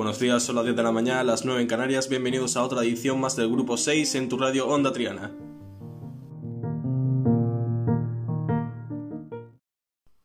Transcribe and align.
buenos 0.00 0.18
días, 0.18 0.42
son 0.42 0.56
las 0.56 0.64
10 0.64 0.76
de 0.76 0.82
la 0.82 0.92
mañana, 0.92 1.22
las 1.22 1.44
9 1.44 1.60
en 1.60 1.68
Canarias, 1.68 2.08
bienvenidos 2.08 2.56
a 2.56 2.62
otra 2.62 2.80
edición 2.80 3.20
más 3.20 3.36
del 3.36 3.50
Grupo 3.50 3.76
6 3.76 4.14
en 4.14 4.30
tu 4.30 4.38
radio 4.38 4.66
Onda 4.66 4.94
Triana. 4.94 5.30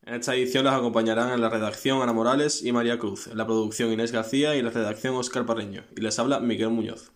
En 0.05 0.13
esta 0.13 0.33
edición 0.33 0.63
las 0.63 0.75
acompañarán 0.75 1.33
en 1.33 1.41
la 1.41 1.49
redacción 1.49 2.01
Ana 2.01 2.13
Morales 2.13 2.63
y 2.63 2.71
María 2.71 2.97
Cruz, 2.97 3.27
en 3.27 3.37
la 3.37 3.45
producción 3.45 3.91
Inés 3.91 4.13
García 4.13 4.55
y 4.55 4.59
en 4.59 4.65
la 4.65 4.71
redacción 4.71 5.13
Oscar 5.15 5.45
Parreño, 5.45 5.83
y 5.93 5.99
les 5.99 6.17
habla 6.19 6.39
Miguel 6.39 6.69
Muñoz. 6.69 7.11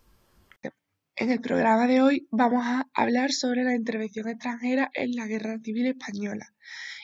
En 1.16 1.32
el 1.32 1.40
programa 1.40 1.88
de 1.88 2.02
hoy 2.02 2.28
vamos 2.30 2.66
a 2.66 2.90
hablar 2.94 3.32
sobre 3.32 3.64
la 3.64 3.74
intervención 3.74 4.28
extranjera 4.28 4.92
en 4.96 5.16
la 5.16 5.28
Guerra 5.28 5.60
Civil 5.64 5.86
Española 5.86 6.54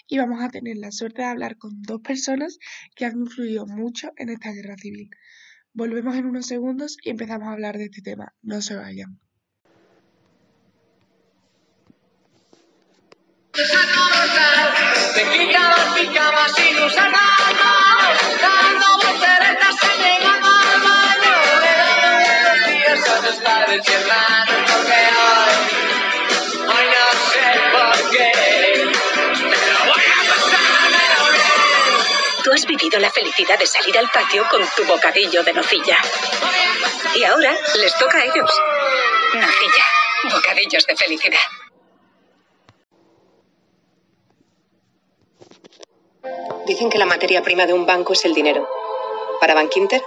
y 0.06 0.18
vamos 0.18 0.44
a 0.44 0.50
tener 0.50 0.76
la 0.76 0.92
suerte 0.92 1.22
de 1.22 1.30
hablar 1.30 1.58
con 1.58 1.82
dos 1.82 2.02
personas 2.02 2.60
que 2.94 3.06
han 3.06 3.20
influido 3.20 3.66
mucho 3.66 4.12
en 4.18 4.28
esta 4.28 4.52
guerra 4.52 4.76
civil. 4.78 5.10
Volvemos 5.76 6.16
en 6.16 6.26
unos 6.26 6.46
segundos 6.46 6.98
y 7.04 7.10
empezamos 7.10 7.50
a 7.50 7.52
hablar 7.52 7.78
de 7.78 7.86
este 7.86 8.02
tema. 8.02 8.34
No 8.42 8.62
se 8.62 8.76
vayan. 8.76 9.20
Has 32.56 32.66
vivido 32.66 33.00
la 33.00 33.12
felicidad 33.12 33.60
de 33.60 33.68
salir 33.68 33.98
al 33.98 34.10
patio 34.10 34.46
con 34.50 34.62
tu 34.78 34.86
bocadillo 34.86 35.44
de 35.44 35.52
nocilla. 35.52 35.98
Y 37.14 37.24
ahora 37.26 37.54
les 37.78 37.98
toca 37.98 38.18
a 38.18 38.24
ellos. 38.24 38.62
Nocilla, 39.34 39.84
bocadillos 40.34 40.88
de 40.88 40.96
felicidad. 40.96 41.40
Dicen 46.66 46.90
que 46.90 46.98
la 46.98 47.06
materia 47.06 47.44
prima 47.44 47.66
de 47.66 47.74
un 47.74 47.86
banco 47.86 48.14
es 48.14 48.24
el 48.24 48.34
dinero. 48.34 48.70
Para 49.42 49.54
Bankinter 49.54 50.02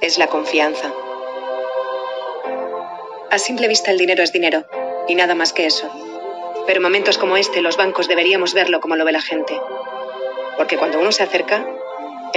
es 0.00 0.18
la 0.18 0.26
confianza. 0.26 0.92
A 3.30 3.38
simple 3.38 3.68
vista 3.68 3.92
el 3.92 3.98
dinero 3.98 4.24
es 4.24 4.32
dinero 4.32 4.66
y 5.06 5.14
nada 5.14 5.36
más 5.36 5.52
que 5.52 5.66
eso. 5.66 5.88
Pero 6.66 6.78
en 6.78 6.82
momentos 6.82 7.16
como 7.16 7.36
este 7.36 7.62
los 7.62 7.76
bancos 7.76 8.08
deberíamos 8.08 8.54
verlo 8.54 8.80
como 8.80 8.96
lo 8.96 9.04
ve 9.04 9.12
la 9.12 9.22
gente. 9.22 9.58
Porque 10.56 10.76
cuando 10.76 10.98
uno 10.98 11.12
se 11.12 11.22
acerca, 11.22 11.64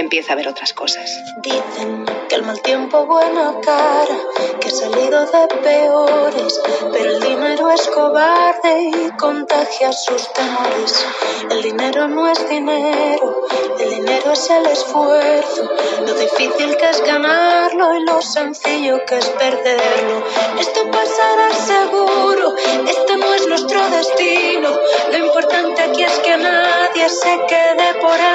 empieza 0.02 0.32
a 0.32 0.36
ver 0.36 0.48
otras 0.48 0.72
cosas. 0.72 1.10
Dicen 1.38 2.04
que 2.28 2.34
el 2.34 2.42
mal 2.42 2.60
tiempo 2.60 3.06
buena 3.06 3.54
cara, 3.62 4.18
que 4.60 4.68
he 4.68 4.70
salido 4.70 5.24
de 5.26 5.48
peores, 5.62 6.60
pero 6.92 7.10
el 7.12 7.20
dinero 7.20 7.70
es 7.70 7.86
cobarde 7.88 8.90
y 8.94 9.10
contagia 9.18 9.92
sus 9.92 10.32
temores. 10.32 11.06
El 11.50 11.62
dinero 11.62 12.08
no 12.08 12.28
es 12.28 12.48
dinero, 12.48 13.46
el 13.78 13.90
dinero 13.90 14.32
es 14.32 14.50
el 14.50 14.66
esfuerzo, 14.66 15.70
lo 16.06 16.14
difícil 16.14 16.76
que 16.76 16.90
es 16.90 17.00
ganarlo 17.02 17.96
y 17.96 18.04
lo 18.04 18.20
sencillo 18.20 19.04
que 19.06 19.18
es 19.18 19.26
perderlo. 19.30 20.24
Esto 20.58 20.90
pasará 20.90 21.52
seguro, 21.54 22.54
este 22.86 23.16
no 23.16 23.34
es 23.34 23.46
nuestro 23.46 23.88
destino, 23.90 24.70
lo 25.10 25.18
importante 25.18 25.82
aquí 25.82 26.02
es 26.02 26.18
que 26.20 26.36
nadie 26.36 27.08
se 27.08 27.40
quede 27.48 27.94
por 28.00 28.18
el 28.18 28.25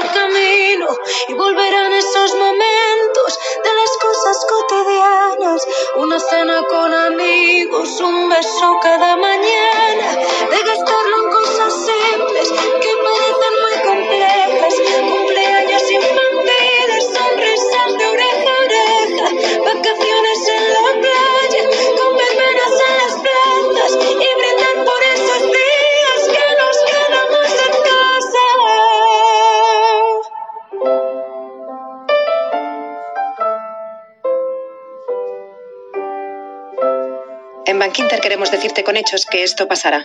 Bankinter 37.91 38.21
queremos 38.21 38.49
decirte 38.49 38.85
con 38.85 38.95
hechos 38.95 39.25
que 39.25 39.43
esto 39.43 39.67
pasará 39.67 40.01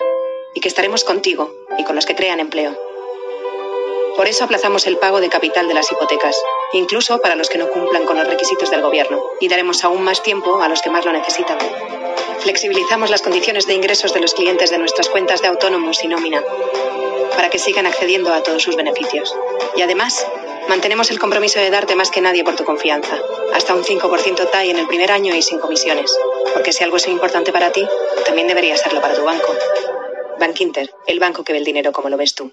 y 0.55 0.61
que 0.61 0.67
estaremos 0.67 1.05
contigo 1.05 1.55
y 1.79 1.85
con 1.85 1.95
los 1.95 2.05
que 2.05 2.17
crean 2.17 2.41
empleo. 2.41 2.77
Por 4.17 4.27
eso 4.27 4.43
aplazamos 4.43 4.89
el 4.89 4.97
pago 4.97 5.21
de 5.21 5.29
capital 5.29 5.69
de 5.69 5.75
las 5.75 5.93
hipotecas, 5.93 6.37
incluso 6.73 7.21
para 7.21 7.37
los 7.37 7.49
que 7.49 7.59
no 7.59 7.69
cumplan 7.69 8.05
con 8.05 8.17
los 8.17 8.27
requisitos 8.27 8.73
del 8.73 8.83
gobierno, 8.83 9.23
y 9.39 9.47
daremos 9.47 9.85
aún 9.85 10.03
más 10.03 10.21
tiempo 10.25 10.61
a 10.61 10.69
los 10.69 10.83
que 10.83 10.91
más 10.91 11.05
lo 11.05 11.13
necesitan. 11.13 11.59
Flexibilizamos 12.41 13.09
las 13.09 13.23
condiciones 13.23 13.69
de 13.69 13.75
ingresos 13.75 14.13
de 14.13 14.21
los 14.21 14.35
clientes 14.35 14.71
de 14.71 14.79
nuestras 14.79 15.09
cuentas 15.09 15.41
de 15.41 15.47
autónomos 15.47 16.03
y 16.03 16.09
nómina, 16.09 16.43
para 17.37 17.51
que 17.51 17.61
sigan 17.61 17.87
accediendo 17.87 18.35
a 18.35 18.43
todos 18.43 18.65
sus 18.65 18.75
beneficios. 18.75 19.33
Y 19.77 19.83
además, 19.83 20.27
mantenemos 20.69 21.13
el 21.13 21.21
compromiso 21.21 21.61
de 21.61 21.71
darte 21.71 21.95
más 21.95 22.11
que 22.11 22.21
nadie 22.21 22.43
por 22.43 22.57
tu 22.57 22.65
confianza, 22.65 23.17
hasta 23.55 23.75
un 23.77 23.85
5% 23.85 24.51
TAI 24.51 24.71
en 24.71 24.79
el 24.79 24.89
primer 24.89 25.13
año 25.13 25.37
y 25.37 25.43
sin 25.43 25.61
comisiones, 25.61 26.13
porque 26.57 26.73
si 26.73 26.83
algo 26.83 26.97
es 26.97 27.07
importante 27.07 27.53
para 27.53 27.71
ti, 27.71 27.87
también 28.25 28.49
debería 28.49 28.79
serlo 28.79 29.03
para 29.03 29.15
tu 29.15 29.23
banco. 29.23 29.53
Bankinter, 30.41 30.91
el 31.07 31.21
banco 31.21 31.45
que 31.45 31.53
ve 31.53 31.59
el 31.59 31.67
dinero 31.67 31.93
como 31.93 32.09
lo 32.09 32.17
ves 32.17 32.35
tú. 32.35 32.51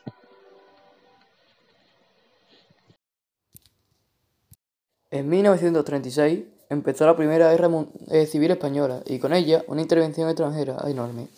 En 5.09 5.30
1936 5.30 6.44
empezó 6.69 7.06
la 7.06 7.16
Primera 7.16 7.50
Guerra 7.52 7.69
eh, 8.12 8.25
Civil 8.25 8.52
Española 8.52 9.03
y 9.06 9.19
con 9.19 9.31
ella 9.31 9.64
una 9.68 9.81
intervención 9.81 10.28
extranjera 10.28 10.80
enorme. 10.85 11.30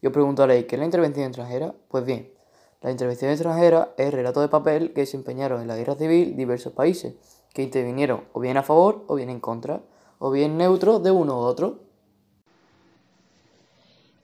Y 0.00 0.06
os 0.06 0.12
preguntaréis, 0.14 0.64
¿qué 0.64 0.76
es 0.76 0.78
la 0.78 0.86
intervención 0.86 1.26
extranjera? 1.26 1.74
Pues 1.88 2.06
bien, 2.06 2.32
la 2.80 2.90
intervención 2.90 3.32
extranjera 3.32 3.92
es 3.98 4.06
el 4.06 4.12
relato 4.12 4.40
de 4.40 4.48
papel 4.48 4.94
que 4.94 5.02
desempeñaron 5.02 5.60
en 5.60 5.68
la 5.68 5.76
guerra 5.76 5.94
civil 5.94 6.34
diversos 6.36 6.72
países, 6.72 7.16
que 7.52 7.62
intervinieron 7.62 8.24
o 8.32 8.40
bien 8.40 8.56
a 8.56 8.62
favor 8.62 9.04
o 9.08 9.14
bien 9.14 9.28
en 9.28 9.40
contra, 9.40 9.82
o 10.18 10.30
bien 10.30 10.56
neutros 10.56 11.02
de 11.02 11.10
uno 11.10 11.34
u 11.34 11.42
otro. 11.42 11.84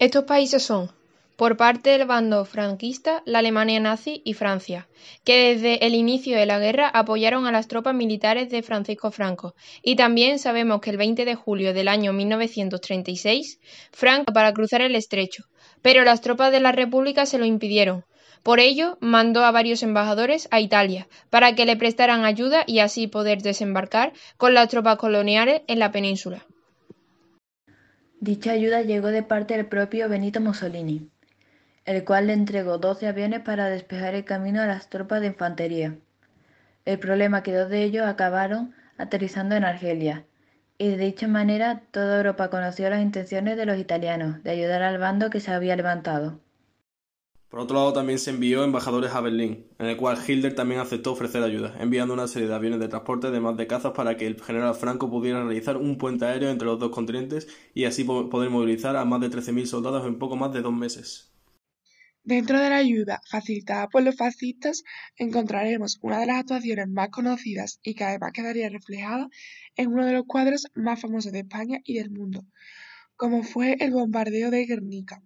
Estos 0.01 0.25
países 0.25 0.63
son, 0.63 0.91
por 1.37 1.59
parte 1.59 1.91
del 1.91 2.07
bando 2.07 2.47
franquista, 2.47 3.23
la 3.27 3.41
Alemania 3.41 3.81
nazi 3.81 4.23
y 4.25 4.33
Francia, 4.33 4.89
que 5.25 5.53
desde 5.55 5.85
el 5.85 5.95
inicio 5.95 6.39
de 6.39 6.47
la 6.47 6.59
guerra 6.59 6.89
apoyaron 6.89 7.47
a 7.47 7.53
las 7.53 7.69
tropas 7.69 7.95
militares 7.95 8.49
de 8.49 8.63
Francisco 8.63 9.11
Franco, 9.11 9.55
y 9.83 9.97
también 9.97 10.39
sabemos 10.39 10.81
que 10.81 10.89
el 10.89 10.97
20 10.97 11.27
de 11.27 11.35
julio 11.35 11.75
del 11.75 11.87
año 11.87 12.15
1936, 12.15 13.61
Franco 13.93 14.33
para 14.33 14.55
cruzar 14.55 14.81
el 14.81 14.97
estrecho, 14.97 15.45
pero 15.83 16.03
las 16.03 16.23
tropas 16.23 16.51
de 16.51 16.61
la 16.61 16.73
República 16.73 17.27
se 17.27 17.37
lo 17.37 17.45
impidieron. 17.45 18.07
Por 18.43 18.59
ello, 18.59 18.97
mandó 19.01 19.45
a 19.45 19.51
varios 19.51 19.83
embajadores 19.83 20.49
a 20.51 20.61
Italia 20.61 21.09
para 21.29 21.55
que 21.55 21.67
le 21.67 21.77
prestaran 21.77 22.25
ayuda 22.25 22.65
y 22.67 22.79
así 22.79 23.07
poder 23.07 23.43
desembarcar 23.43 24.15
con 24.39 24.55
las 24.55 24.69
tropas 24.69 24.97
coloniales 24.97 25.61
en 25.67 25.79
la 25.79 25.93
península. 25.93 26.47
Dicha 28.23 28.53
ayuda 28.53 28.83
llegó 28.83 29.09
de 29.09 29.23
parte 29.23 29.57
del 29.57 29.65
propio 29.65 30.07
Benito 30.11 30.43
Mussolini, 30.43 31.11
el 31.87 32.05
cual 32.05 32.27
le 32.27 32.35
entregó 32.35 32.77
12 32.77 33.09
aviones 33.09 33.41
para 33.41 33.71
despejar 33.71 34.15
el 34.15 34.27
camino 34.27 34.61
a 34.61 34.67
las 34.67 34.91
tropas 34.91 35.23
de 35.23 35.29
infantería. 35.29 35.97
El 36.85 36.99
problema 36.99 37.43
que 37.43 37.55
dos 37.55 37.71
de 37.71 37.83
ellos 37.83 38.07
acabaron 38.07 38.75
aterrizando 38.99 39.55
en 39.57 39.65
Argelia, 39.65 40.27
y 40.77 40.91
de 40.91 40.99
dicha 40.99 41.29
manera 41.29 41.81
toda 41.93 42.19
Europa 42.19 42.51
conoció 42.51 42.91
las 42.91 43.01
intenciones 43.01 43.57
de 43.57 43.65
los 43.65 43.79
italianos 43.79 44.43
de 44.43 44.51
ayudar 44.51 44.83
al 44.83 44.99
bando 44.99 45.31
que 45.31 45.41
se 45.41 45.53
había 45.53 45.75
levantado. 45.75 46.41
Por 47.51 47.61
otro 47.61 47.77
lado, 47.77 47.93
también 47.93 48.19
se 48.19 48.31
envió 48.31 48.65
embajadores 48.65 49.13
a 49.13 49.21
Berlín, 49.21 49.67
en 49.79 49.87
el 49.89 49.97
cual 49.99 50.19
Hitler 50.27 50.55
también 50.55 50.81
aceptó 50.81 51.13
ofrecer 51.13 51.43
ayuda, 51.43 51.77
enviando 51.79 52.15
una 52.15 52.27
serie 52.29 52.49
de 52.49 52.55
aviones 52.55 52.81
de 52.81 52.89
transporte 52.89 53.27
además 53.27 53.59
de 53.59 53.67
cazas 53.67 53.93
para 53.93 54.17
que 54.17 54.27
el 54.27 54.41
general 54.43 54.75
Franco 54.75 55.11
pudiera 55.11 55.45
realizar 55.45 55.77
un 55.77 55.99
puente 55.99 56.25
aéreo 56.25 56.49
entre 56.49 56.67
los 56.67 56.79
dos 56.79 56.91
continentes 56.91 57.47
y 57.75 57.85
así 57.85 58.05
po- 58.05 58.31
poder 58.31 58.49
movilizar 58.49 58.97
a 58.97 59.05
más 59.05 59.21
de 59.21 59.29
13.000 59.29 59.67
soldados 59.67 60.07
en 60.07 60.19
poco 60.19 60.37
más 60.37 60.53
de 60.55 60.63
dos 60.63 60.73
meses. 60.73 61.31
Dentro 62.25 62.59
de 62.59 62.71
la 62.71 62.77
ayuda 62.79 63.21
facilitada 63.31 63.89
por 63.89 64.03
los 64.03 64.17
fascistas 64.17 64.85
encontraremos 65.17 65.99
una 66.01 66.19
de 66.21 66.27
las 66.27 66.39
actuaciones 66.39 66.89
más 66.89 67.11
conocidas 67.11 67.79
y 67.83 67.95
que 67.95 68.05
además 68.05 68.33
quedaría 68.33 68.71
reflejada 68.71 69.29
en 69.77 69.89
uno 69.93 70.07
de 70.07 70.15
los 70.15 70.25
cuadros 70.27 70.67
más 70.75 70.99
famosos 70.99 71.33
de 71.33 71.41
España 71.41 71.81
y 71.85 71.99
del 71.99 72.11
mundo, 72.11 72.47
como 73.17 73.43
fue 73.43 73.77
el 73.81 73.93
bombardeo 73.93 74.51
de 74.51 74.67
Guernica, 74.67 75.23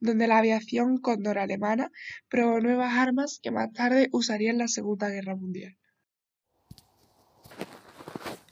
donde 0.00 0.26
la 0.26 0.38
aviación 0.38 0.98
cóndor 0.98 1.38
alemana 1.38 1.90
probó 2.28 2.60
nuevas 2.60 2.94
armas 2.94 3.40
que 3.42 3.50
más 3.50 3.72
tarde 3.72 4.08
usaría 4.12 4.50
en 4.50 4.58
la 4.58 4.68
Segunda 4.68 5.08
Guerra 5.08 5.36
Mundial. 5.36 5.76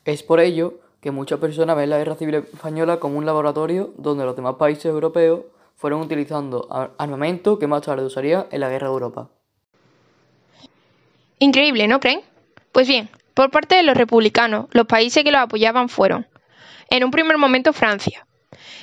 Es 0.05 0.23
por 0.23 0.41
ello 0.41 0.81
que 1.01 1.11
muchas 1.11 1.39
personas 1.39 1.77
ven 1.77 1.91
la 1.91 1.99
Guerra 1.99 2.17
Civil 2.17 2.37
Española 2.37 2.99
como 2.99 3.19
un 3.19 3.27
laboratorio 3.27 3.95
donde 3.99 4.25
los 4.25 4.37
demás 4.37 4.55
países 4.57 4.87
europeos 4.87 5.43
fueron 5.77 6.01
utilizando 6.01 6.67
armamento 6.99 7.59
que 7.59 7.67
más 7.67 7.83
tarde 7.83 8.05
usarían 8.05 8.47
en 8.51 8.61
la 8.61 8.69
Guerra 8.69 8.89
de 8.89 8.93
Europa. 8.95 9.31
Increíble, 11.39 11.89
¿no 11.89 12.01
creen? 12.01 12.21
Pues 12.73 12.89
bien, 12.89 13.11
por 13.35 13.51
parte 13.51 13.75
de 13.75 13.83
los 13.83 13.97
republicanos, 13.97 14.67
los 14.71 14.87
países 14.87 15.25
que 15.25 15.33
los 15.33 15.41
apoyaban 15.41 15.89
fueron, 15.89 16.27
en 16.91 17.05
un 17.05 17.11
primer 17.11 17.37
momento, 17.39 17.73
Francia. 17.73 18.27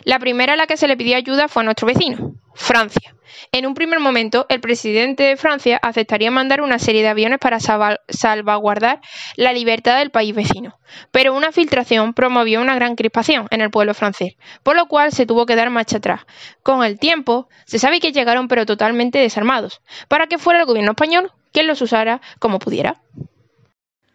La 0.03 0.19
primera 0.19 0.53
a 0.53 0.55
la 0.55 0.67
que 0.67 0.77
se 0.77 0.87
le 0.87 0.97
pidió 0.97 1.17
ayuda 1.17 1.47
fue 1.47 1.63
a 1.63 1.65
nuestro 1.65 1.87
vecino, 1.87 2.33
Francia. 2.53 3.15
En 3.51 3.65
un 3.65 3.73
primer 3.73 3.99
momento, 3.99 4.45
el 4.49 4.61
presidente 4.61 5.23
de 5.23 5.37
Francia 5.37 5.79
aceptaría 5.81 6.31
mandar 6.31 6.61
una 6.61 6.79
serie 6.79 7.01
de 7.01 7.09
aviones 7.09 7.39
para 7.39 7.59
salvaguardar 7.59 9.01
la 9.35 9.53
libertad 9.53 9.97
del 9.97 10.11
país 10.11 10.35
vecino, 10.35 10.79
pero 11.11 11.33
una 11.33 11.51
filtración 11.51 12.13
promovió 12.13 12.61
una 12.61 12.75
gran 12.75 12.95
crispación 12.95 13.47
en 13.51 13.61
el 13.61 13.71
pueblo 13.71 13.93
francés, 13.93 14.35
por 14.63 14.75
lo 14.75 14.87
cual 14.87 15.11
se 15.11 15.25
tuvo 15.25 15.45
que 15.45 15.55
dar 15.55 15.69
marcha 15.69 15.97
atrás. 15.97 16.21
Con 16.63 16.83
el 16.83 16.99
tiempo, 16.99 17.49
se 17.65 17.79
sabe 17.79 17.99
que 17.99 18.11
llegaron 18.11 18.47
pero 18.47 18.65
totalmente 18.65 19.19
desarmados, 19.19 19.81
para 20.07 20.27
que 20.27 20.37
fuera 20.37 20.59
el 20.61 20.65
gobierno 20.65 20.91
español 20.91 21.31
quien 21.51 21.67
los 21.67 21.81
usara 21.81 22.21
como 22.39 22.59
pudiera. 22.59 23.01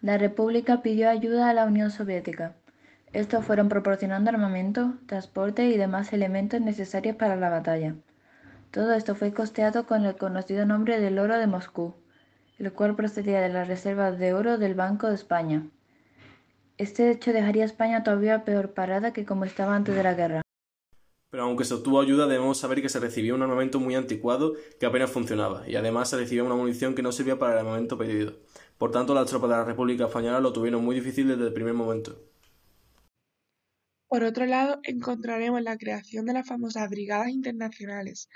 La 0.00 0.18
República 0.18 0.82
pidió 0.82 1.10
ayuda 1.10 1.50
a 1.50 1.52
la 1.52 1.64
Unión 1.64 1.90
Soviética. 1.90 2.54
Estos 3.16 3.46
fueron 3.46 3.70
proporcionando 3.70 4.28
armamento, 4.28 4.92
transporte 5.06 5.64
y 5.64 5.78
demás 5.78 6.12
elementos 6.12 6.60
necesarios 6.60 7.16
para 7.16 7.34
la 7.34 7.48
batalla. 7.48 7.94
Todo 8.70 8.92
esto 8.92 9.14
fue 9.14 9.32
costeado 9.32 9.86
con 9.86 10.04
el 10.04 10.16
conocido 10.18 10.66
nombre 10.66 11.00
del 11.00 11.18
oro 11.18 11.38
de 11.38 11.46
Moscú, 11.46 11.94
el 12.58 12.74
cual 12.74 12.94
procedía 12.94 13.40
de 13.40 13.48
las 13.48 13.68
reservas 13.68 14.18
de 14.18 14.34
oro 14.34 14.58
del 14.58 14.74
Banco 14.74 15.08
de 15.08 15.14
España. 15.14 15.66
Este 16.76 17.10
hecho 17.10 17.32
dejaría 17.32 17.62
a 17.62 17.64
España 17.64 18.04
todavía 18.04 18.44
peor 18.44 18.74
parada 18.74 19.14
que 19.14 19.24
como 19.24 19.46
estaba 19.46 19.74
antes 19.74 19.96
de 19.96 20.02
la 20.02 20.12
guerra. 20.12 20.42
Pero 21.30 21.44
aunque 21.44 21.64
se 21.64 21.72
obtuvo 21.72 22.02
ayuda, 22.02 22.26
debemos 22.26 22.58
saber 22.58 22.82
que 22.82 22.90
se 22.90 23.00
recibió 23.00 23.34
un 23.34 23.40
armamento 23.40 23.80
muy 23.80 23.94
anticuado 23.94 24.52
que 24.78 24.84
apenas 24.84 25.10
funcionaba, 25.10 25.66
y 25.66 25.76
además 25.76 26.10
se 26.10 26.18
recibió 26.18 26.44
una 26.44 26.54
munición 26.54 26.94
que 26.94 27.00
no 27.00 27.12
servía 27.12 27.38
para 27.38 27.54
el 27.54 27.60
armamento 27.60 27.96
pedido. 27.96 28.34
Por 28.76 28.90
tanto, 28.90 29.14
las 29.14 29.30
tropas 29.30 29.48
de 29.48 29.56
la 29.56 29.64
República 29.64 30.04
Española 30.04 30.40
lo 30.40 30.52
tuvieron 30.52 30.84
muy 30.84 30.94
difícil 30.94 31.28
desde 31.28 31.46
el 31.46 31.54
primer 31.54 31.72
momento. 31.72 32.20
Por 34.08 34.22
otro 34.22 34.46
lado, 34.46 34.78
encontraremos 34.84 35.62
la 35.62 35.76
creación 35.76 36.26
de 36.26 36.32
las 36.32 36.46
famosas 36.46 36.88
Brigadas 36.88 37.28
Internacionales, 37.30 38.28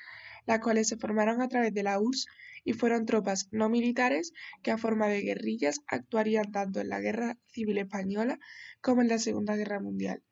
las 0.46 0.58
cuales 0.58 0.88
se 0.88 0.96
formaron 0.96 1.40
a 1.43 1.49
través 1.49 1.72
de 1.72 1.84
la 1.84 2.00
URSS 2.00 2.26
y 2.64 2.72
fueron 2.72 3.06
tropas 3.06 3.49
no 3.52 3.69
militares 3.69 4.32
que 4.62 4.72
a 4.72 4.78
forma 4.78 5.06
de 5.06 5.20
guerrillas 5.20 5.81
actuarían 5.87 6.50
tanto 6.50 6.81
en 6.81 6.88
la 6.88 7.00
Guerra 7.00 7.38
Civil 7.52 7.78
Española 7.78 8.40
como 8.81 9.02
en 9.02 9.08
la 9.08 9.19
Segunda 9.19 9.55
Guerra 9.55 9.81
Mundial. 9.81 10.25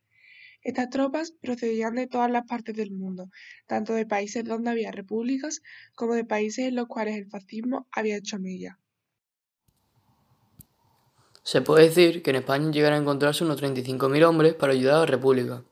Estas 0.62 0.90
tropas 0.90 1.30
procedían 1.40 1.94
de 1.94 2.08
todas 2.08 2.30
las 2.32 2.44
partes 2.44 2.74
del 2.74 2.90
mundo, 2.90 3.30
tanto 3.68 3.94
de 3.94 4.06
países 4.06 4.42
donde 4.42 4.70
había 4.70 4.90
repúblicas 4.90 5.62
como 5.94 6.14
de 6.14 6.24
países 6.24 6.66
en 6.66 6.74
los 6.74 6.88
cuales 6.88 7.16
el 7.16 7.30
fascismo 7.30 7.86
había 7.92 8.16
hecho 8.16 8.40
mella. 8.40 8.80
Se 11.48 11.62
puede 11.62 11.84
decir 11.84 12.22
que 12.22 12.28
en 12.28 12.36
España 12.36 12.70
llegaron 12.70 12.98
a 12.98 13.00
encontrarse 13.00 13.42
unos 13.42 13.62
35.000 13.62 14.22
hombres 14.26 14.52
para 14.52 14.74
ayudar 14.74 14.96
a 14.96 14.98
la 14.98 15.06
República, 15.06 15.62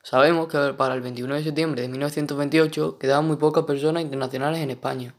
Sabemos 0.00 0.46
que 0.46 0.58
para 0.74 0.94
el 0.94 1.00
21 1.00 1.34
de 1.34 1.42
septiembre 1.42 1.82
de 1.82 1.88
1928 1.88 2.98
quedaban 2.98 3.26
muy 3.26 3.34
pocas 3.34 3.64
personas 3.64 4.04
internacionales 4.04 4.60
en 4.60 4.70
España 4.70 5.12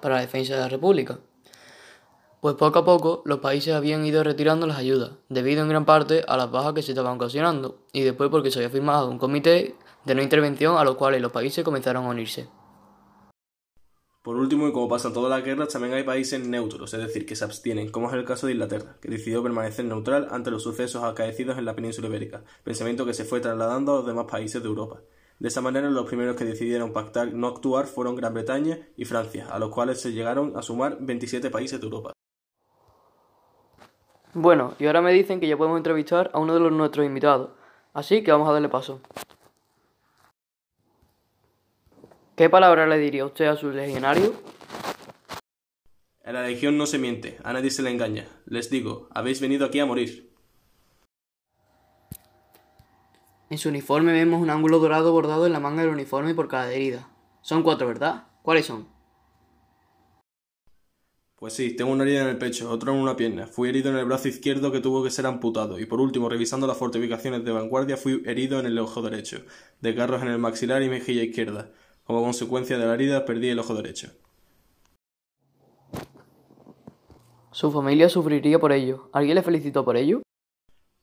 para 0.00 0.14
la 0.14 0.22
defensa 0.22 0.54
de 0.54 0.60
la 0.60 0.70
República. 0.70 1.18
Pues 2.40 2.54
poco 2.54 2.78
a 2.78 2.84
poco 2.86 3.20
los 3.26 3.40
países 3.40 3.74
habían 3.74 4.06
ido 4.06 4.24
retirando 4.24 4.66
las 4.66 4.78
ayudas, 4.78 5.10
debido 5.28 5.60
en 5.60 5.68
gran 5.68 5.84
parte 5.84 6.24
a 6.26 6.38
las 6.38 6.50
bajas 6.50 6.72
que 6.72 6.82
se 6.82 6.92
estaban 6.92 7.16
ocasionando, 7.16 7.76
y 7.92 8.04
después 8.04 8.30
porque 8.30 8.50
se 8.50 8.60
había 8.60 8.70
firmado 8.70 9.10
un 9.10 9.18
comité 9.18 9.74
de 10.06 10.14
no 10.14 10.22
intervención 10.22 10.78
a 10.78 10.84
los 10.84 10.94
cuales 10.94 11.20
los 11.20 11.30
países 11.30 11.62
comenzaron 11.62 12.06
a 12.06 12.08
unirse. 12.08 12.48
Por 14.28 14.36
último, 14.36 14.68
y 14.68 14.72
como 14.72 14.90
pasa 14.90 15.08
en 15.08 15.14
todas 15.14 15.30
las 15.30 15.42
guerras, 15.42 15.70
también 15.70 15.94
hay 15.94 16.02
países 16.02 16.46
neutros, 16.46 16.92
es 16.92 17.00
decir, 17.00 17.24
que 17.24 17.34
se 17.34 17.46
abstienen, 17.46 17.90
como 17.90 18.08
es 18.08 18.12
el 18.12 18.26
caso 18.26 18.46
de 18.46 18.52
Inglaterra, 18.52 18.96
que 19.00 19.08
decidió 19.08 19.42
permanecer 19.42 19.86
neutral 19.86 20.28
ante 20.30 20.50
los 20.50 20.64
sucesos 20.64 21.02
acaecidos 21.02 21.56
en 21.56 21.64
la 21.64 21.74
península 21.74 22.08
ibérica, 22.08 22.42
pensamiento 22.62 23.06
que 23.06 23.14
se 23.14 23.24
fue 23.24 23.40
trasladando 23.40 23.92
a 23.92 23.96
los 23.96 24.06
demás 24.06 24.26
países 24.30 24.62
de 24.62 24.68
Europa. 24.68 25.00
De 25.38 25.48
esa 25.48 25.62
manera, 25.62 25.88
los 25.88 26.04
primeros 26.04 26.36
que 26.36 26.44
decidieron 26.44 26.92
pactar 26.92 27.32
no 27.32 27.46
actuar 27.46 27.86
fueron 27.86 28.16
Gran 28.16 28.34
Bretaña 28.34 28.78
y 28.98 29.06
Francia, 29.06 29.46
a 29.50 29.58
los 29.58 29.70
cuales 29.70 29.98
se 29.98 30.12
llegaron 30.12 30.58
a 30.58 30.60
sumar 30.60 30.98
27 31.00 31.48
países 31.48 31.80
de 31.80 31.86
Europa. 31.86 32.12
Bueno, 34.34 34.74
y 34.78 34.84
ahora 34.84 35.00
me 35.00 35.14
dicen 35.14 35.40
que 35.40 35.48
ya 35.48 35.56
podemos 35.56 35.78
entrevistar 35.78 36.30
a 36.34 36.38
uno 36.38 36.52
de 36.52 36.60
los 36.60 36.72
nuestros 36.72 37.06
invitados, 37.06 37.52
así 37.94 38.22
que 38.22 38.30
vamos 38.30 38.50
a 38.50 38.52
darle 38.52 38.68
paso. 38.68 39.00
¿Qué 42.38 42.48
palabra 42.48 42.86
le 42.86 42.98
diría 42.98 43.26
usted 43.26 43.46
a 43.46 43.56
sus 43.56 43.74
legionarios? 43.74 44.30
En 46.22 46.34
la 46.34 46.46
legión 46.46 46.78
no 46.78 46.86
se 46.86 46.96
miente, 46.96 47.36
a 47.42 47.52
nadie 47.52 47.68
se 47.68 47.82
le 47.82 47.90
engaña. 47.90 48.28
Les 48.46 48.70
digo, 48.70 49.08
habéis 49.10 49.40
venido 49.40 49.66
aquí 49.66 49.80
a 49.80 49.86
morir. 49.86 50.32
En 53.50 53.58
su 53.58 53.70
uniforme 53.70 54.12
vemos 54.12 54.40
un 54.40 54.50
ángulo 54.50 54.78
dorado 54.78 55.10
bordado 55.10 55.46
en 55.46 55.52
la 55.52 55.58
manga 55.58 55.82
del 55.82 55.90
uniforme 55.90 56.32
por 56.32 56.46
cada 56.46 56.72
herida. 56.72 57.10
Son 57.42 57.64
cuatro, 57.64 57.88
¿verdad? 57.88 58.28
¿Cuáles 58.42 58.66
son? 58.66 58.86
Pues 61.34 61.54
sí, 61.54 61.74
tengo 61.74 61.90
una 61.90 62.04
herida 62.04 62.22
en 62.22 62.28
el 62.28 62.38
pecho, 62.38 62.70
otra 62.70 62.92
en 62.92 63.00
una 63.00 63.16
pierna. 63.16 63.48
Fui 63.48 63.68
herido 63.68 63.90
en 63.90 63.96
el 63.96 64.04
brazo 64.04 64.28
izquierdo 64.28 64.70
que 64.70 64.78
tuvo 64.78 65.02
que 65.02 65.10
ser 65.10 65.26
amputado. 65.26 65.80
Y 65.80 65.86
por 65.86 66.00
último, 66.00 66.28
revisando 66.28 66.68
las 66.68 66.76
fortificaciones 66.76 67.44
de 67.44 67.50
vanguardia, 67.50 67.96
fui 67.96 68.22
herido 68.26 68.60
en 68.60 68.66
el 68.66 68.78
ojo 68.78 69.02
derecho, 69.02 69.44
de 69.80 69.96
carros 69.96 70.22
en 70.22 70.28
el 70.28 70.38
maxilar 70.38 70.84
y 70.84 70.88
mejilla 70.88 71.24
izquierda. 71.24 71.72
Como 72.08 72.22
consecuencia 72.22 72.78
de 72.78 72.86
la 72.86 72.94
herida 72.94 73.26
perdí 73.26 73.50
el 73.50 73.58
ojo 73.58 73.74
derecho. 73.74 74.10
Su 77.52 77.70
familia 77.70 78.08
sufriría 78.08 78.58
por 78.58 78.72
ello. 78.72 79.10
¿Alguien 79.12 79.34
le 79.34 79.42
felicitó 79.42 79.84
por 79.84 79.98
ello? 79.98 80.22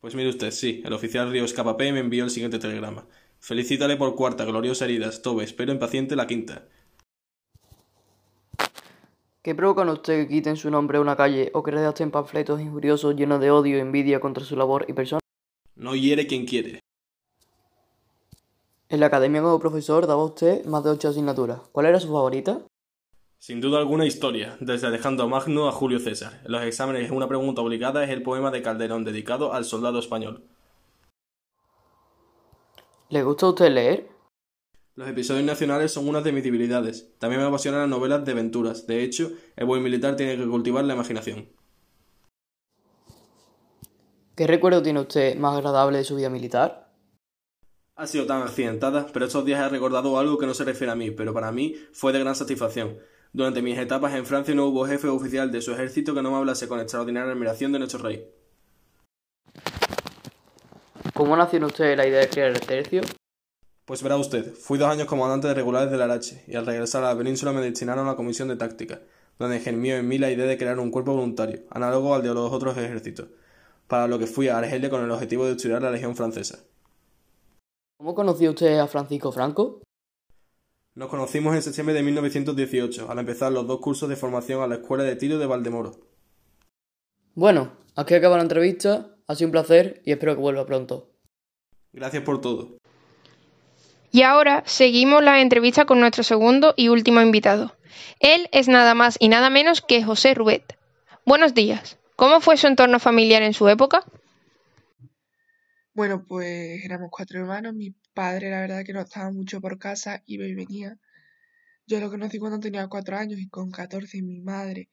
Pues 0.01 0.15
mire 0.15 0.29
usted, 0.29 0.49
sí. 0.49 0.81
El 0.83 0.93
oficial 0.93 1.29
Río 1.29 1.45
Escapapé 1.45 1.91
me 1.91 1.99
envió 1.99 2.23
el 2.23 2.31
siguiente 2.31 2.57
telegrama. 2.57 3.05
Felicítale 3.39 3.97
por 3.97 4.15
cuarta 4.15 4.45
gloriosa 4.45 4.85
herida, 4.85 5.11
Tobe. 5.21 5.43
Espero 5.43 5.71
impaciente 5.71 6.15
la 6.15 6.25
quinta. 6.25 6.67
¿Qué 9.43 9.53
provocan 9.53 9.89
usted 9.89 10.23
que 10.23 10.33
quiten 10.33 10.57
su 10.57 10.71
nombre 10.71 10.97
a 10.97 11.01
una 11.01 11.15
calle 11.15 11.51
o 11.53 11.61
que 11.61 11.69
redacten 11.69 12.09
panfletos 12.09 12.59
injuriosos 12.59 13.15
llenos 13.15 13.39
de 13.39 13.51
odio 13.51 13.77
y 13.77 13.79
envidia 13.79 14.19
contra 14.19 14.43
su 14.43 14.55
labor 14.55 14.87
y 14.87 14.93
persona? 14.93 15.19
No 15.75 15.95
hiere 15.95 16.25
quien 16.25 16.47
quiere. 16.47 16.79
En 18.87 18.99
la 18.99 19.07
academia 19.07 19.41
como 19.41 19.59
profesor 19.59 20.05
daba 20.05 20.23
usted 20.23 20.63
más 20.65 20.83
de 20.83 20.91
ocho 20.91 21.09
asignaturas. 21.09 21.59
¿Cuál 21.71 21.87
era 21.87 21.99
su 21.99 22.07
favorita? 22.07 22.61
Sin 23.39 23.59
duda 23.59 23.79
alguna 23.79 24.05
historia, 24.05 24.57
desde 24.59 24.87
Alejandro 24.87 25.27
Magno 25.27 25.67
a 25.67 25.71
Julio 25.71 25.99
César. 25.99 26.41
En 26.45 26.51
los 26.51 26.63
exámenes 26.63 27.09
una 27.09 27.27
pregunta 27.27 27.61
obligada 27.61 28.03
es 28.03 28.11
el 28.11 28.21
poema 28.21 28.51
de 28.51 28.61
Calderón 28.61 29.03
dedicado 29.03 29.53
al 29.53 29.65
soldado 29.65 29.99
español. 29.99 30.43
¿Le 33.09 33.23
gusta 33.23 33.47
a 33.47 33.49
usted 33.49 33.71
leer? 33.71 34.07
Los 34.95 35.09
episodios 35.09 35.43
nacionales 35.43 35.91
son 35.91 36.07
una 36.07 36.21
de 36.21 36.31
mis 36.31 36.43
debilidades. 36.43 37.11
También 37.17 37.41
me 37.41 37.47
apasionan 37.47 37.81
las 37.81 37.89
novelas 37.89 38.23
de 38.23 38.31
aventuras. 38.31 38.87
De 38.87 39.03
hecho, 39.03 39.31
el 39.55 39.65
buen 39.65 39.83
militar 39.83 40.15
tiene 40.15 40.37
que 40.37 40.47
cultivar 40.47 40.85
la 40.85 40.93
imaginación. 40.93 41.49
¿Qué 44.35 44.47
recuerdo 44.47 44.81
tiene 44.81 45.01
usted 45.01 45.35
más 45.37 45.57
agradable 45.57 45.97
de 45.97 46.03
su 46.03 46.15
vida 46.15 46.29
militar? 46.29 46.84
Ha 47.97 48.07
sido 48.07 48.25
tan 48.25 48.41
accidentada, 48.41 49.07
pero 49.13 49.25
estos 49.25 49.45
días 49.45 49.65
he 49.65 49.69
recordado 49.69 50.19
algo 50.19 50.37
que 50.37 50.45
no 50.45 50.53
se 50.53 50.65
refiere 50.65 50.91
a 50.91 50.97
mí, 50.97 51.11
pero 51.11 51.33
para 51.33 51.53
mí 51.53 51.75
fue 51.93 52.11
de 52.11 52.19
gran 52.19 52.35
satisfacción. 52.35 52.97
Durante 53.31 53.61
mis 53.61 53.77
etapas 53.77 54.13
en 54.15 54.25
Francia 54.25 54.53
no 54.53 54.65
hubo 54.65 54.85
jefe 54.85 55.07
oficial 55.07 55.49
de 55.49 55.61
su 55.61 55.71
ejército 55.71 56.13
que 56.13 56.21
no 56.21 56.29
me 56.29 56.35
hablase 56.35 56.67
con 56.67 56.81
extraordinaria 56.81 57.31
admiración 57.31 57.71
de 57.71 57.79
nuestro 57.79 57.99
rey. 57.99 58.27
¿Cómo 61.13 61.37
nació 61.37 61.55
en 61.55 61.63
usted 61.63 61.95
la 61.95 62.05
idea 62.05 62.19
de 62.19 62.27
crear 62.27 62.49
el 62.49 62.57
ejército? 62.57 63.07
Pues 63.85 64.03
verá 64.03 64.17
usted, 64.17 64.53
fui 64.53 64.77
dos 64.77 64.89
años 64.89 65.07
comandante 65.07 65.47
de 65.47 65.53
regulares 65.53 65.89
del 65.89 66.01
Arache, 66.01 66.43
y 66.47 66.55
al 66.55 66.65
regresar 66.65 67.01
a 67.05 67.13
la 67.13 67.17
península 67.17 67.53
me 67.53 67.61
destinaron 67.61 68.07
a 68.07 68.11
la 68.11 68.17
comisión 68.17 68.49
de 68.49 68.57
táctica, 68.57 68.99
donde 69.39 69.61
germió 69.61 69.95
en 69.95 70.05
mí 70.05 70.17
la 70.17 70.29
idea 70.29 70.45
de 70.45 70.57
crear 70.57 70.79
un 70.79 70.91
cuerpo 70.91 71.13
voluntario, 71.13 71.61
análogo 71.69 72.13
al 72.13 72.23
de 72.23 72.33
los 72.33 72.51
otros 72.51 72.77
ejércitos, 72.77 73.27
para 73.87 74.07
lo 74.07 74.19
que 74.19 74.27
fui 74.27 74.49
a 74.49 74.57
Argelia 74.57 74.89
con 74.89 75.01
el 75.01 75.11
objetivo 75.11 75.45
de 75.45 75.53
estudiar 75.53 75.81
la 75.81 75.91
legión 75.91 76.17
francesa. 76.17 76.59
¿Cómo 78.05 78.13
conoció 78.13 78.51
usted 78.51 78.77
a 78.77 78.85
Francisco 78.85 79.31
Franco? 79.31 79.81
Nos 80.93 81.09
conocimos 81.09 81.55
en 81.55 81.63
septiembre 81.63 81.95
de 81.95 82.03
1918, 82.03 83.09
al 83.09 83.17
empezar 83.17 83.51
los 83.51 83.65
dos 83.65 83.79
cursos 83.79 84.07
de 84.07 84.15
formación 84.15 84.61
a 84.61 84.67
la 84.67 84.75
Escuela 84.75 85.03
de 85.03 85.15
Tiro 85.15 85.39
de 85.39 85.47
Valdemoro. 85.47 85.95
Bueno, 87.33 87.71
aquí 87.95 88.13
acaba 88.13 88.37
la 88.37 88.43
entrevista, 88.43 89.15
ha 89.25 89.33
sido 89.33 89.47
un 89.47 89.53
placer 89.53 90.03
y 90.05 90.11
espero 90.11 90.35
que 90.35 90.41
vuelva 90.41 90.67
pronto. 90.67 91.09
Gracias 91.93 92.21
por 92.21 92.41
todo. 92.41 92.77
Y 94.11 94.21
ahora 94.21 94.61
seguimos 94.67 95.23
la 95.23 95.41
entrevista 95.41 95.85
con 95.85 95.99
nuestro 95.99 96.21
segundo 96.21 96.75
y 96.77 96.89
último 96.89 97.21
invitado. 97.21 97.75
Él 98.19 98.49
es 98.51 98.67
nada 98.67 98.93
más 98.93 99.17
y 99.19 99.29
nada 99.29 99.49
menos 99.49 99.81
que 99.81 100.03
José 100.03 100.35
Rubet. 100.35 100.77
Buenos 101.25 101.55
días. 101.55 101.97
¿Cómo 102.15 102.39
fue 102.39 102.55
su 102.57 102.67
entorno 102.67 102.99
familiar 102.99 103.41
en 103.41 103.53
su 103.53 103.67
época? 103.67 104.03
Bueno, 105.95 106.25
pues 106.25 106.83
éramos 106.83 107.09
cuatro 107.09 107.39
hermanos. 107.39 107.73
Mi 107.73 107.95
padre, 108.13 108.51
la 108.51 108.59
verdad, 108.59 108.83
que 108.83 108.91
no 108.91 108.99
estaba 108.99 109.31
mucho 109.31 109.61
por 109.61 109.79
casa, 109.79 110.21
iba 110.25 110.45
y 110.45 110.53
venía. 110.53 110.99
Yo 111.87 112.01
lo 112.01 112.09
conocí 112.09 112.37
cuando 112.37 112.59
tenía 112.59 112.87
cuatro 112.89 113.15
años 113.15 113.39
y 113.39 113.47
con 113.47 113.71
catorce 113.71 114.21
mi 114.21 114.41
madre 114.41 114.89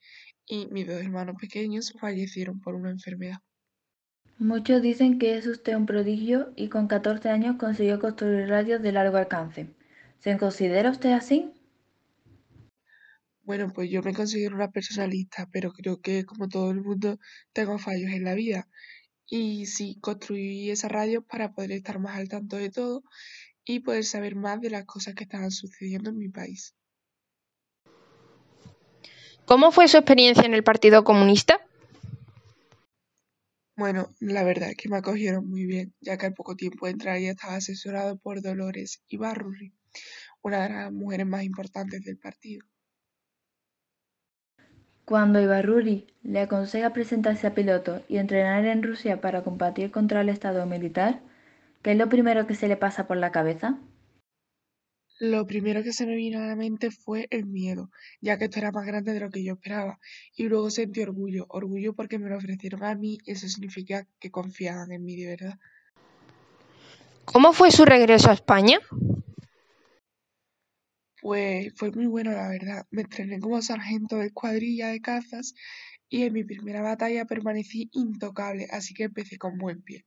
y 0.47 0.69
mis 0.69 0.87
dos 0.87 1.03
hermanos 1.03 1.35
pequeños 1.41 1.93
fallecieron 2.01 2.61
por 2.61 2.77
una 2.77 2.91
enfermedad. 2.91 3.39
Muchos 4.39 4.81
dicen 4.81 5.19
que 5.19 5.37
es 5.37 5.49
usted 5.49 5.75
un 5.75 5.87
prodigio 5.87 6.53
y 6.55 6.69
con 6.69 6.87
14 6.87 7.31
años 7.31 7.57
consiguió 7.59 7.99
construir 7.99 8.49
radios 8.49 8.81
de 8.81 8.93
largo 8.93 9.17
alcance. 9.17 9.75
¿Se 10.21 10.39
considera 10.39 10.91
usted 10.91 11.11
así? 11.13 11.53
Bueno, 13.43 13.73
pues 13.75 13.91
yo 13.91 14.03
me 14.03 14.15
considero 14.15 14.55
una 14.55 14.71
personalista, 14.71 15.49
pero 15.53 15.73
creo 15.73 16.01
que 16.01 16.25
como 16.25 16.49
todo 16.49 16.71
el 16.71 16.81
mundo 16.81 17.19
tengo 17.53 17.77
fallos 17.79 18.13
en 18.13 18.23
la 18.23 18.35
vida. 18.35 18.69
Y 19.27 19.67
sí, 19.67 19.99
construí 20.01 20.71
esa 20.71 20.89
radio 20.89 21.23
para 21.23 21.53
poder 21.53 21.73
estar 21.73 21.99
más 21.99 22.17
al 22.17 22.29
tanto 22.29 22.57
de 22.57 22.71
todo 22.71 23.03
y 23.65 23.81
poder 23.81 24.05
saber 24.05 24.35
más 24.35 24.61
de 24.61 24.71
las 24.71 24.85
cosas 24.85 25.15
que 25.15 25.25
estaban 25.25 25.51
sucediendo 25.51 26.11
en 26.11 26.19
mi 26.19 26.29
país. 26.29 26.75
¿Cómo 29.45 29.73
fue 29.73 29.89
su 29.89 29.97
experiencia 29.97 30.45
en 30.45 30.55
el 30.55 30.65
Partido 30.65 31.05
Comunista? 31.05 31.61
Bueno, 33.77 34.15
la 34.21 34.45
verdad 34.45 34.71
es 34.71 34.77
que 34.77 34.89
me 34.89 34.99
acogieron 34.99 35.49
muy 35.49 35.65
bien, 35.65 35.95
ya 36.01 36.17
que 36.17 36.27
al 36.27 36.35
poco 36.35 36.55
tiempo 36.57 36.87
de 36.87 36.93
entrar 36.93 37.19
ya 37.19 37.31
estaba 37.31 37.57
asesorado 37.57 38.19
por 38.19 38.43
Dolores 38.43 39.03
Ibarruri, 39.09 39.73
una 40.43 40.63
de 40.63 40.69
las 40.75 40.93
mujeres 40.93 41.27
más 41.27 41.43
importantes 41.43 42.05
del 42.05 42.19
partido. 42.19 42.65
Cuando 45.05 45.41
Ibarruri 45.41 46.07
le 46.23 46.41
aconseja 46.41 46.93
presentarse 46.93 47.49
a 47.49 47.55
piloto 47.55 48.03
y 48.09 48.19
entrenar 48.19 48.65
en 48.67 48.85
Rusia 48.85 49.21
para 49.21 49.43
combatir 49.43 49.91
contra 49.91 50.21
el 50.21 50.29
Estado 50.29 50.65
militar, 50.65 51.21
¿qué 51.83 51.93
es 51.93 51.99
lo 51.99 52.09
primero 52.09 52.47
que 52.47 52.55
se 52.55 52.69
le 52.69 52.77
pasa 52.77 53.09
por 53.09 53.17
la 53.17 53.33
cabeza? 53.33 53.79
Lo 55.19 55.45
primero 55.47 55.83
que 55.83 55.93
se 55.93 56.07
me 56.07 56.15
vino 56.15 56.41
a 56.41 56.47
la 56.47 56.57
mente 56.57 56.91
fue 56.91 57.27
el 57.31 57.47
miedo, 57.47 57.91
ya 58.21 58.39
que 58.39 58.45
esto 58.45 58.61
era 58.61 58.71
más 58.71 58.87
grande 58.87 59.13
de 59.13 59.21
lo 59.21 59.31
que 59.31 59.45
yo 59.45 59.55
esperaba, 59.55 59.99
y 60.37 60.45
luego 60.45 60.71
sentí 60.71 61.03
orgullo, 61.03 61.47
orgullo 61.49 61.95
porque 61.95 62.19
me 62.19 62.29
lo 62.29 62.37
ofrecieron 62.37 62.85
a 62.85 62.95
mí, 62.95 63.19
y 63.25 63.33
eso 63.33 63.49
significa 63.49 64.07
que 64.21 64.31
confiaban 64.31 64.93
en 64.93 65.05
mí 65.05 65.17
de 65.17 65.27
verdad. 65.27 65.59
¿Cómo 67.25 67.53
fue 67.53 67.71
su 67.71 67.85
regreso 67.85 68.31
a 68.31 68.35
España? 68.35 68.79
Pues 71.23 71.73
fue 71.77 71.93
muy 71.93 72.07
bueno, 72.07 72.33
la 72.33 72.49
verdad. 72.49 72.85
Me 72.91 73.03
entrené 73.03 73.39
como 73.39 73.63
sargento 73.63 74.17
de 74.17 74.27
escuadrilla 74.27 74.89
de 74.89 75.01
cazas 75.01 75.55
y 76.09 76.25
en 76.25 76.33
mi 76.33 76.43
primera 76.43 76.83
batalla 76.83 77.27
permanecí 77.27 77.89
intocable, 77.93 78.67
así 78.73 78.93
que 78.93 79.05
empecé 79.05 79.39
con 79.39 79.57
buen 79.57 79.83
pie. 79.83 80.05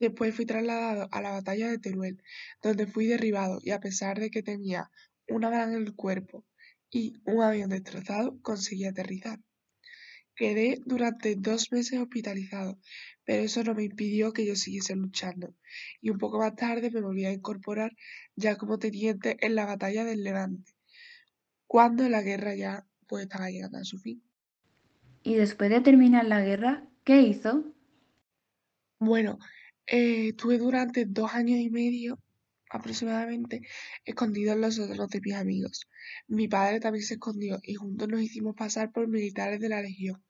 Después 0.00 0.34
fui 0.34 0.44
trasladado 0.44 1.08
a 1.12 1.22
la 1.22 1.30
batalla 1.30 1.70
de 1.70 1.78
Teruel, 1.78 2.20
donde 2.60 2.88
fui 2.88 3.06
derribado 3.06 3.60
y 3.62 3.70
a 3.70 3.78
pesar 3.78 4.18
de 4.18 4.30
que 4.30 4.42
tenía 4.42 4.90
una 5.28 5.50
bala 5.50 5.72
en 5.72 5.74
el 5.74 5.94
cuerpo 5.94 6.44
y 6.90 7.14
un 7.24 7.40
avión 7.42 7.70
destrozado, 7.70 8.42
conseguí 8.42 8.86
aterrizar. 8.86 9.38
Quedé 10.38 10.80
durante 10.86 11.34
dos 11.34 11.72
meses 11.72 11.98
hospitalizado, 11.98 12.78
pero 13.24 13.42
eso 13.42 13.64
no 13.64 13.74
me 13.74 13.82
impidió 13.82 14.32
que 14.32 14.46
yo 14.46 14.54
siguiese 14.54 14.94
luchando, 14.94 15.56
y 16.00 16.10
un 16.10 16.18
poco 16.18 16.38
más 16.38 16.54
tarde 16.54 16.92
me 16.92 17.00
volví 17.00 17.24
a 17.24 17.32
incorporar 17.32 17.96
ya 18.36 18.56
como 18.56 18.78
teniente 18.78 19.36
en 19.40 19.56
la 19.56 19.66
batalla 19.66 20.04
del 20.04 20.22
Levante, 20.22 20.76
cuando 21.66 22.08
la 22.08 22.22
guerra 22.22 22.54
ya 22.54 22.86
pues 23.08 23.24
estaba 23.24 23.50
llegando 23.50 23.78
a 23.78 23.84
su 23.84 23.98
fin. 23.98 24.22
¿Y 25.24 25.34
después 25.34 25.70
de 25.70 25.80
terminar 25.80 26.24
la 26.24 26.40
guerra, 26.40 26.88
qué 27.02 27.20
hizo? 27.22 27.74
Bueno, 29.00 29.40
eh, 29.88 30.28
estuve 30.28 30.58
durante 30.58 31.04
dos 31.04 31.34
años 31.34 31.58
y 31.58 31.68
medio 31.68 32.20
aproximadamente 32.70 33.62
escondido 34.04 34.52
en 34.52 34.60
los 34.60 34.78
otros 34.78 35.08
de 35.08 35.20
mis 35.20 35.34
amigos. 35.34 35.88
Mi 36.26 36.48
padre 36.48 36.80
también 36.80 37.04
se 37.04 37.14
escondió 37.14 37.58
y 37.62 37.74
juntos 37.74 38.08
nos 38.08 38.22
hicimos 38.22 38.54
pasar 38.54 38.92
por 38.92 39.08
militares 39.08 39.60
de 39.60 39.68
la 39.68 39.82
Legión 39.82 40.22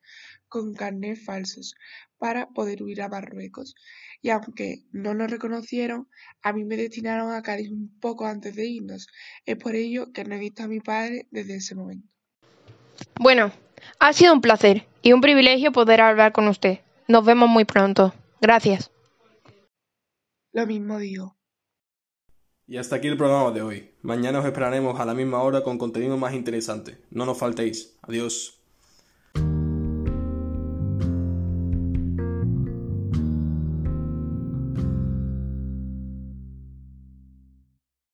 con 0.49 0.75
carnet 0.75 1.19
falsos 1.19 1.75
para 2.19 2.49
poder 2.49 2.83
huir 2.83 3.03
a 3.03 3.09
Marruecos. 3.09 3.75
Y 4.21 4.31
aunque 4.31 4.85
no 4.93 5.15
nos 5.15 5.31
reconocieron, 5.31 6.09
a 6.43 6.53
mí 6.53 6.65
me 6.65 6.77
destinaron 6.77 7.33
a 7.33 7.43
Cádiz 7.43 7.71
un 7.71 7.99
poco 8.01 8.27
antes 8.27 8.57
de 8.57 8.67
irnos. 8.67 9.07
Es 9.45 9.57
por 9.57 9.75
ello 9.75 10.13
que 10.13 10.25
no 10.25 10.35
he 10.35 10.39
visto 10.39 10.63
a 10.63 10.69
mi 10.69 10.81
padre 10.81 11.27
desde 11.31 11.57
ese 11.57 11.75
momento. 11.75 12.09
Bueno, 13.21 13.53
ha 14.01 14.13
sido 14.13 14.33
un 14.33 14.41
placer 14.41 14.87
y 15.03 15.13
un 15.13 15.21
privilegio 15.21 15.73
poder 15.73 16.01
hablar 16.01 16.33
con 16.33 16.49
usted. 16.49 16.81
Nos 17.07 17.25
vemos 17.25 17.49
muy 17.49 17.65
pronto. 17.65 18.15
Gracias. 18.41 18.91
Lo 20.53 20.67
mismo 20.67 20.99
digo. 20.99 21.38
Y 22.71 22.77
hasta 22.77 22.97
aquí 22.97 23.09
el 23.09 23.17
programa 23.17 23.51
de 23.51 23.63
hoy. 23.63 23.91
Mañana 24.03 24.41
os 24.41 24.45
esperaremos 24.45 25.01
a 25.01 25.07
la 25.07 25.15
misma 25.15 25.41
hora 25.41 25.63
con 25.63 25.79
contenido 25.79 26.19
más 26.19 26.35
interesante. 26.35 26.99
No 27.11 27.25
nos 27.25 27.39
faltéis. 27.39 27.97
Adiós. 28.03 28.58